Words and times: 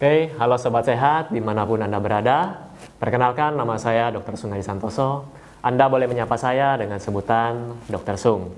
Oke, 0.00 0.32
halo 0.40 0.56
Sobat 0.56 0.88
Sehat 0.88 1.28
di 1.28 1.44
mana 1.44 1.68
pun 1.68 1.76
Anda 1.76 2.00
berada. 2.00 2.72
Perkenalkan 2.96 3.52
nama 3.52 3.76
saya 3.76 4.08
Dr. 4.08 4.32
Sungai 4.32 4.64
Santoso. 4.64 5.28
Anda 5.60 5.92
boleh 5.92 6.08
menyapa 6.08 6.40
saya 6.40 6.72
dengan 6.80 6.96
sebutan 6.96 7.76
Dr. 7.84 8.16
Sung. 8.16 8.48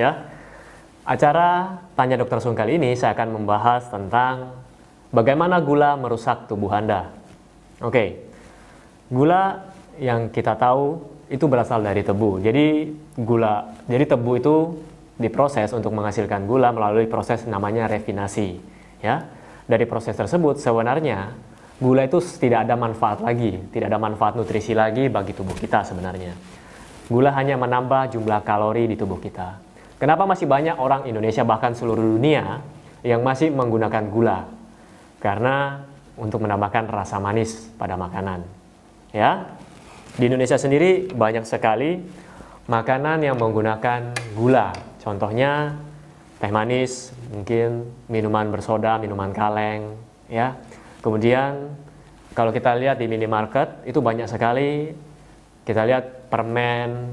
Ya, 0.00 0.24
acara 1.04 1.84
Tanya 2.00 2.16
Dr. 2.16 2.40
Sung 2.40 2.56
kali 2.56 2.80
ini 2.80 2.96
saya 2.96 3.12
akan 3.12 3.28
membahas 3.28 3.92
tentang 3.92 4.56
bagaimana 5.12 5.60
gula 5.60 6.00
merusak 6.00 6.48
tubuh 6.48 6.72
Anda. 6.72 7.12
Oke, 7.84 8.32
gula 9.12 9.68
yang 10.00 10.32
kita 10.32 10.56
tahu 10.56 10.96
itu 11.28 11.44
berasal 11.44 11.84
dari 11.84 12.08
tebu. 12.08 12.40
Jadi 12.40 12.88
gula, 13.20 13.68
jadi 13.84 14.16
tebu 14.16 14.32
itu 14.40 14.80
diproses 15.20 15.76
untuk 15.76 15.92
menghasilkan 15.92 16.48
gula 16.48 16.72
melalui 16.72 17.04
proses 17.04 17.44
namanya 17.44 17.84
refinasi. 17.84 18.64
Ya, 19.04 19.35
dari 19.66 19.84
proses 19.84 20.14
tersebut 20.14 20.62
sebenarnya 20.62 21.34
gula 21.76 22.06
itu 22.08 22.22
tidak 22.40 22.64
ada 22.64 22.74
manfaat 22.78 23.20
lagi, 23.20 23.60
tidak 23.74 23.92
ada 23.92 24.00
manfaat 24.00 24.38
nutrisi 24.38 24.72
lagi 24.72 25.12
bagi 25.12 25.36
tubuh 25.36 25.52
kita 25.52 25.84
sebenarnya. 25.84 26.32
Gula 27.06 27.30
hanya 27.36 27.54
menambah 27.60 28.16
jumlah 28.16 28.40
kalori 28.42 28.90
di 28.90 28.96
tubuh 28.98 29.20
kita. 29.20 29.60
Kenapa 30.00 30.24
masih 30.24 30.48
banyak 30.48 30.76
orang 30.76 31.04
Indonesia 31.08 31.44
bahkan 31.46 31.72
seluruh 31.76 32.16
dunia 32.16 32.64
yang 33.04 33.22
masih 33.22 33.52
menggunakan 33.52 34.04
gula? 34.10 34.48
Karena 35.20 35.84
untuk 36.16 36.44
menambahkan 36.44 36.88
rasa 36.88 37.20
manis 37.20 37.68
pada 37.76 37.94
makanan. 37.94 38.44
Ya. 39.12 39.52
Di 40.16 40.32
Indonesia 40.32 40.56
sendiri 40.56 41.12
banyak 41.12 41.44
sekali 41.44 42.00
makanan 42.66 43.20
yang 43.20 43.36
menggunakan 43.36 44.16
gula. 44.32 44.72
Contohnya 45.00 45.76
teh 46.36 46.52
manis, 46.52 47.12
mungkin 47.32 47.88
minuman 48.12 48.52
bersoda, 48.52 49.00
minuman 49.00 49.32
kaleng, 49.32 49.96
ya. 50.28 50.56
Kemudian 51.00 51.72
kalau 52.36 52.52
kita 52.52 52.76
lihat 52.76 53.00
di 53.00 53.08
minimarket 53.08 53.88
itu 53.88 53.98
banyak 54.04 54.28
sekali 54.28 54.92
kita 55.66 55.82
lihat 55.82 56.30
permen, 56.30 57.10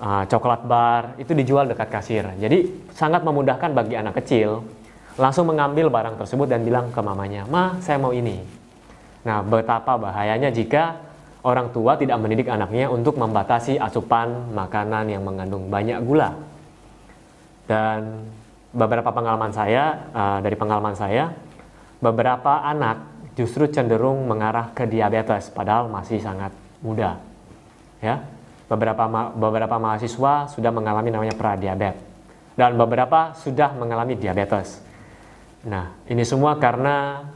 uh, 0.00 0.24
coklat 0.24 0.64
bar 0.64 1.02
itu 1.20 1.36
dijual 1.36 1.68
dekat 1.68 1.92
kasir. 1.92 2.24
Jadi 2.40 2.88
sangat 2.96 3.20
memudahkan 3.20 3.76
bagi 3.76 4.00
anak 4.00 4.16
kecil 4.24 4.64
langsung 5.20 5.46
mengambil 5.52 5.92
barang 5.92 6.16
tersebut 6.18 6.48
dan 6.48 6.64
bilang 6.64 6.88
ke 6.88 7.00
mamanya, 7.04 7.44
"Ma, 7.46 7.76
saya 7.84 8.00
mau 8.00 8.16
ini." 8.16 8.40
Nah, 9.28 9.44
betapa 9.44 10.00
bahayanya 10.00 10.48
jika 10.50 10.98
orang 11.44 11.68
tua 11.70 12.00
tidak 12.00 12.16
mendidik 12.16 12.48
anaknya 12.48 12.88
untuk 12.88 13.20
membatasi 13.20 13.76
asupan 13.76 14.52
makanan 14.56 15.12
yang 15.12 15.22
mengandung 15.22 15.68
banyak 15.68 16.00
gula. 16.00 16.32
Dan 17.64 18.28
beberapa 18.74 19.08
pengalaman 19.14 19.52
saya, 19.54 20.10
uh, 20.12 20.38
dari 20.44 20.56
pengalaman 20.58 20.92
saya, 20.96 21.32
beberapa 22.02 22.60
anak 22.60 23.00
justru 23.34 23.66
cenderung 23.72 24.28
mengarah 24.28 24.70
ke 24.76 24.86
diabetes 24.86 25.50
padahal 25.50 25.88
masih 25.88 26.20
sangat 26.20 26.52
muda. 26.84 27.18
Ya, 28.04 28.20
beberapa 28.68 29.08
ma 29.08 29.32
beberapa 29.32 29.80
mahasiswa 29.80 30.52
sudah 30.52 30.70
mengalami 30.70 31.08
namanya 31.08 31.32
pradiabetes 31.32 32.14
dan 32.54 32.78
beberapa 32.78 33.34
sudah 33.34 33.74
mengalami 33.74 34.14
diabetes. 34.14 34.78
Nah, 35.66 35.90
ini 36.06 36.22
semua 36.22 36.58
karena 36.58 37.26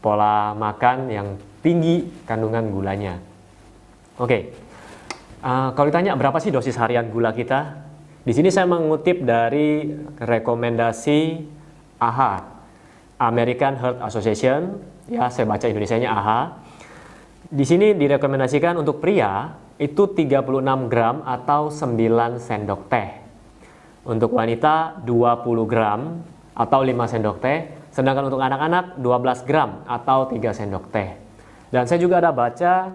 pola 0.00 0.56
makan 0.56 1.08
yang 1.12 1.28
tinggi 1.60 2.24
kandungan 2.24 2.72
gulanya. 2.72 3.14
Oke, 4.16 4.52
uh, 5.44 5.72
kalau 5.76 5.86
ditanya 5.88 6.16
berapa 6.16 6.36
sih 6.40 6.52
dosis 6.52 6.76
harian 6.80 7.08
gula 7.12 7.32
kita? 7.34 7.84
Di 8.24 8.32
sini 8.32 8.48
saya 8.48 8.64
mengutip 8.64 9.20
dari 9.20 9.84
rekomendasi 10.16 11.44
AHA, 12.00 12.34
American 13.20 13.76
Heart 13.76 14.00
Association, 14.00 14.80
ya 15.12 15.28
saya 15.28 15.44
baca 15.44 15.68
Indonesia-nya 15.68 16.08
AHA. 16.08 16.40
Di 17.52 17.68
sini 17.68 17.92
direkomendasikan 17.92 18.80
untuk 18.80 19.04
pria 19.04 19.52
itu 19.76 20.08
36 20.08 20.40
gram 20.88 21.20
atau 21.20 21.68
9 21.68 22.40
sendok 22.40 22.88
teh. 22.88 23.10
Untuk 24.08 24.32
wanita 24.32 25.04
20 25.04 25.68
gram 25.68 26.24
atau 26.56 26.80
5 26.80 27.12
sendok 27.12 27.36
teh, 27.44 27.58
sedangkan 27.92 28.32
untuk 28.32 28.40
anak-anak 28.40 29.04
12 29.04 29.44
gram 29.44 29.84
atau 29.84 30.32
3 30.32 30.56
sendok 30.56 30.88
teh. 30.88 31.12
Dan 31.68 31.84
saya 31.84 32.00
juga 32.00 32.24
ada 32.24 32.32
baca 32.32 32.88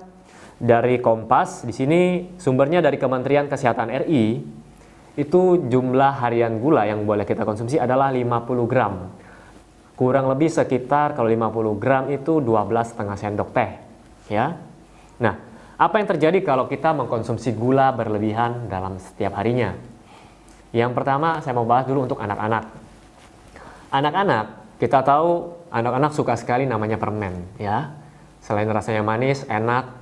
dari 0.58 0.98
Kompas, 0.98 1.70
di 1.70 1.74
sini 1.78 2.34
sumbernya 2.42 2.82
dari 2.82 2.98
Kementerian 2.98 3.46
Kesehatan 3.46 3.94
RI, 4.10 4.58
itu 5.20 5.68
jumlah 5.68 6.24
harian 6.24 6.64
gula 6.64 6.88
yang 6.88 7.04
boleh 7.04 7.28
kita 7.28 7.44
konsumsi 7.44 7.76
adalah 7.76 8.08
50 8.08 8.72
gram. 8.72 9.12
Kurang 10.00 10.32
lebih 10.32 10.48
sekitar 10.48 11.12
kalau 11.12 11.28
50 11.28 11.76
gram 11.76 12.08
itu 12.08 12.40
12 12.40 12.72
setengah 12.88 13.18
sendok 13.20 13.52
teh. 13.52 13.72
Ya. 14.32 14.56
Nah, 15.20 15.36
apa 15.76 16.00
yang 16.00 16.08
terjadi 16.08 16.40
kalau 16.40 16.72
kita 16.72 16.96
mengkonsumsi 16.96 17.52
gula 17.52 17.92
berlebihan 17.92 18.72
dalam 18.72 18.96
setiap 18.96 19.36
harinya? 19.36 19.76
Yang 20.72 20.96
pertama 20.96 21.44
saya 21.44 21.52
mau 21.52 21.68
bahas 21.68 21.84
dulu 21.84 22.08
untuk 22.08 22.24
anak-anak. 22.24 22.72
Anak-anak, 23.92 24.46
kita 24.80 25.04
tahu 25.04 25.52
anak-anak 25.68 26.16
suka 26.16 26.40
sekali 26.40 26.64
namanya 26.64 26.96
permen, 26.96 27.44
ya. 27.60 27.92
Selain 28.40 28.70
rasanya 28.72 29.04
manis, 29.04 29.44
enak, 29.52 30.00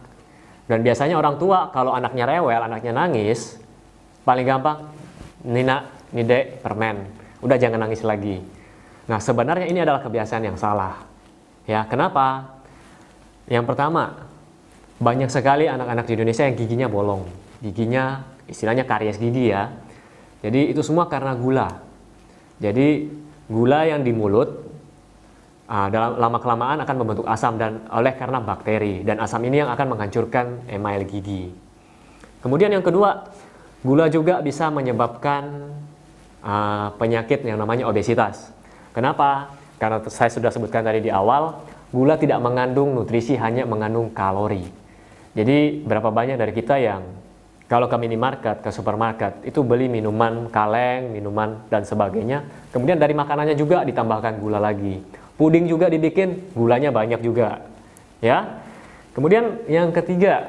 dan 0.70 0.86
biasanya 0.86 1.18
orang 1.18 1.42
tua 1.42 1.74
kalau 1.74 1.96
anaknya 1.96 2.28
rewel, 2.28 2.62
anaknya 2.62 2.94
nangis, 2.94 3.58
paling 4.28 4.44
gampang 4.44 4.84
Nina, 5.48 5.88
Nide, 6.12 6.60
permen. 6.60 7.08
Udah 7.40 7.56
jangan 7.56 7.88
nangis 7.88 8.04
lagi. 8.04 8.44
Nah, 9.08 9.24
sebenarnya 9.24 9.72
ini 9.72 9.80
adalah 9.80 10.04
kebiasaan 10.04 10.44
yang 10.44 10.60
salah. 10.60 11.00
Ya, 11.64 11.88
kenapa? 11.88 12.60
Yang 13.48 13.66
pertama, 13.72 14.28
banyak 15.00 15.32
sekali 15.32 15.72
anak-anak 15.72 16.04
di 16.04 16.14
Indonesia 16.20 16.44
yang 16.44 16.56
giginya 16.60 16.88
bolong. 16.92 17.24
Giginya 17.64 18.28
istilahnya 18.50 18.84
karies 18.84 19.16
gigi 19.16 19.56
ya. 19.56 19.72
Jadi 20.44 20.76
itu 20.76 20.84
semua 20.84 21.08
karena 21.08 21.34
gula. 21.34 21.70
Jadi 22.60 23.08
gula 23.48 23.88
yang 23.88 24.02
di 24.04 24.12
mulut 24.12 24.50
uh, 25.70 25.88
dalam 25.88 26.18
lama 26.18 26.38
kelamaan 26.42 26.78
akan 26.82 26.96
membentuk 26.98 27.28
asam 27.30 27.56
dan 27.56 27.86
oleh 27.94 28.14
karena 28.18 28.42
bakteri 28.42 29.06
dan 29.06 29.22
asam 29.22 29.42
ini 29.46 29.62
yang 29.62 29.70
akan 29.72 29.96
menghancurkan 29.96 30.68
email 30.68 31.02
gigi. 31.06 31.54
Kemudian 32.42 32.70
yang 32.70 32.86
kedua, 32.86 33.28
Gula 33.86 34.10
juga 34.10 34.42
bisa 34.42 34.74
menyebabkan 34.74 35.74
uh, 36.42 36.90
penyakit 36.98 37.46
yang 37.46 37.62
namanya 37.62 37.86
obesitas. 37.86 38.50
Kenapa? 38.94 39.54
Karena 39.78 40.02
saya 40.10 40.34
sudah 40.34 40.50
sebutkan 40.50 40.82
tadi 40.82 41.06
di 41.06 41.12
awal, 41.14 41.62
gula 41.94 42.18
tidak 42.18 42.42
mengandung 42.42 42.98
nutrisi, 42.98 43.38
hanya 43.38 43.70
mengandung 43.70 44.10
kalori. 44.10 44.66
Jadi 45.38 45.86
berapa 45.86 46.10
banyak 46.10 46.34
dari 46.34 46.50
kita 46.50 46.82
yang 46.82 47.06
kalau 47.68 47.86
ke 47.86 47.98
minimarket, 48.00 48.64
ke 48.64 48.72
supermarket, 48.74 49.44
itu 49.44 49.60
beli 49.62 49.86
minuman 49.92 50.48
kaleng, 50.50 51.14
minuman 51.14 51.68
dan 51.68 51.84
sebagainya. 51.84 52.42
Kemudian 52.72 52.98
dari 52.98 53.14
makanannya 53.14 53.54
juga 53.60 53.84
ditambahkan 53.84 54.40
gula 54.40 54.58
lagi. 54.58 55.04
Puding 55.38 55.70
juga 55.70 55.92
dibikin, 55.92 56.50
gulanya 56.56 56.90
banyak 56.90 57.22
juga. 57.22 57.62
Ya. 58.24 58.64
Kemudian 59.14 59.68
yang 59.70 59.94
ketiga, 59.94 60.48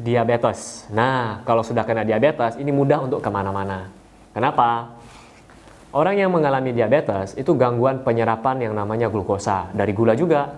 diabetes. 0.00 0.88
Nah, 0.88 1.44
kalau 1.44 1.60
sudah 1.60 1.84
kena 1.84 2.08
diabetes, 2.08 2.56
ini 2.56 2.72
mudah 2.72 3.04
untuk 3.04 3.20
ke 3.20 3.28
mana-mana. 3.28 3.92
Kenapa? 4.32 4.96
Orang 5.92 6.16
yang 6.16 6.32
mengalami 6.32 6.72
diabetes 6.72 7.36
itu 7.36 7.52
gangguan 7.52 8.00
penyerapan 8.00 8.64
yang 8.64 8.72
namanya 8.72 9.12
glukosa 9.12 9.68
dari 9.76 9.92
gula 9.92 10.16
juga. 10.16 10.48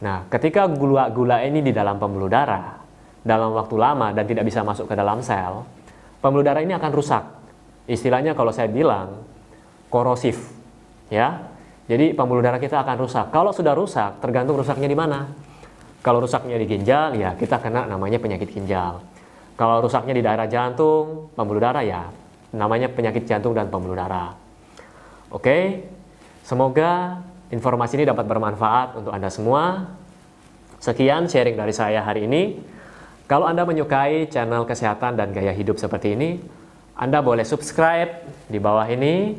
Nah, 0.00 0.24
ketika 0.32 0.64
gula-gula 0.70 1.44
ini 1.44 1.60
di 1.60 1.74
dalam 1.74 2.00
pembuluh 2.00 2.30
darah 2.30 2.80
dalam 3.26 3.52
waktu 3.58 3.74
lama 3.76 4.14
dan 4.14 4.24
tidak 4.24 4.46
bisa 4.46 4.62
masuk 4.62 4.86
ke 4.86 4.94
dalam 4.94 5.20
sel, 5.20 5.66
pembuluh 6.22 6.46
darah 6.46 6.62
ini 6.62 6.72
akan 6.72 6.90
rusak. 6.94 7.24
Istilahnya 7.90 8.38
kalau 8.38 8.54
saya 8.54 8.70
bilang 8.70 9.20
korosif, 9.90 10.54
ya. 11.10 11.52
Jadi 11.86 12.14
pembuluh 12.14 12.42
darah 12.42 12.58
kita 12.58 12.82
akan 12.82 12.96
rusak. 12.98 13.26
Kalau 13.30 13.50
sudah 13.54 13.74
rusak, 13.74 14.18
tergantung 14.18 14.58
rusaknya 14.58 14.90
di 14.90 14.98
mana. 14.98 15.26
Kalau 16.06 16.22
rusaknya 16.22 16.54
di 16.54 16.70
ginjal, 16.70 17.18
ya 17.18 17.34
kita 17.34 17.58
kena 17.58 17.90
namanya 17.90 18.22
penyakit 18.22 18.54
ginjal. 18.54 19.02
Kalau 19.58 19.82
rusaknya 19.82 20.14
di 20.14 20.22
daerah 20.22 20.46
jantung, 20.46 21.34
pembuluh 21.34 21.58
darah 21.58 21.82
ya 21.82 22.06
namanya 22.54 22.88
penyakit 22.88 23.28
jantung 23.28 23.52
dan 23.52 23.68
pembuluh 23.68 23.98
darah. 23.98 24.32
Oke, 25.28 25.82
semoga 26.46 27.20
informasi 27.50 28.00
ini 28.00 28.04
dapat 28.06 28.24
bermanfaat 28.24 29.02
untuk 29.02 29.12
Anda 29.12 29.28
semua. 29.28 29.92
Sekian 30.78 31.26
sharing 31.26 31.58
dari 31.58 31.74
saya 31.74 32.00
hari 32.00 32.30
ini. 32.30 32.62
Kalau 33.26 33.50
Anda 33.50 33.66
menyukai 33.66 34.30
channel 34.30 34.62
kesehatan 34.64 35.18
dan 35.18 35.34
gaya 35.34 35.50
hidup 35.50 35.82
seperti 35.82 36.14
ini, 36.14 36.38
Anda 36.94 37.18
boleh 37.20 37.42
subscribe 37.42 38.22
di 38.46 38.62
bawah 38.62 38.86
ini. 38.86 39.34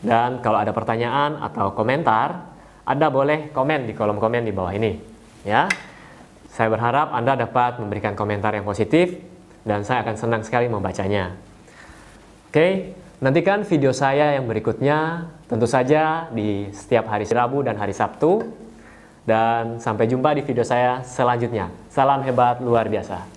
Dan 0.00 0.40
kalau 0.40 0.56
ada 0.56 0.72
pertanyaan 0.72 1.36
atau 1.44 1.76
komentar, 1.76 2.48
Anda 2.88 3.12
boleh 3.12 3.52
komen 3.52 3.84
di 3.84 3.92
kolom 3.92 4.16
komen 4.16 4.42
di 4.48 4.52
bawah 4.56 4.72
ini. 4.72 4.96
Ya. 5.44 5.68
Saya 6.56 6.72
berharap 6.72 7.12
Anda 7.12 7.36
dapat 7.36 7.76
memberikan 7.76 8.16
komentar 8.16 8.56
yang 8.56 8.64
positif 8.64 9.12
dan 9.60 9.84
saya 9.84 10.00
akan 10.00 10.16
senang 10.16 10.40
sekali 10.40 10.72
membacanya. 10.72 11.36
Oke, 12.48 12.96
nantikan 13.20 13.60
video 13.68 13.92
saya 13.92 14.40
yang 14.40 14.48
berikutnya 14.48 15.28
tentu 15.52 15.68
saja 15.68 16.32
di 16.32 16.72
setiap 16.72 17.12
hari 17.12 17.28
Rabu 17.28 17.60
dan 17.60 17.76
hari 17.76 17.92
Sabtu. 17.92 18.64
Dan 19.28 19.82
sampai 19.82 20.08
jumpa 20.08 20.32
di 20.32 20.48
video 20.48 20.64
saya 20.64 21.04
selanjutnya. 21.04 21.68
Salam 21.92 22.24
hebat 22.24 22.62
luar 22.64 22.88
biasa. 22.88 23.35